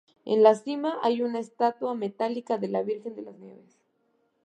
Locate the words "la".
0.41-0.55, 2.69-2.81